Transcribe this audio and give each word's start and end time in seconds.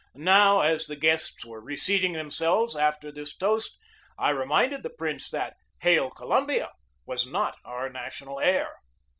Now, 0.15 0.61
as 0.61 0.87
the 0.87 0.95
guests 0.95 1.45
were 1.45 1.61
reseating 1.61 2.13
themselves 2.13 2.75
after 2.75 3.11
this 3.11 3.37
toast, 3.37 3.77
I 4.17 4.31
reminded 4.31 4.81
the 4.81 4.89
prince 4.89 5.29
that 5.29 5.57
"Hail, 5.81 6.09
Columbia," 6.09 6.71
was 7.05 7.27
not 7.27 7.59
our 7.63 7.87
national 7.87 8.39
air. 8.39 8.77